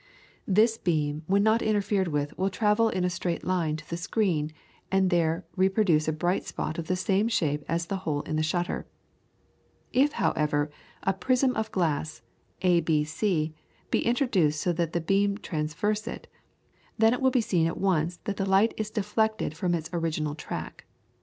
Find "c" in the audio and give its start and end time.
13.03-13.53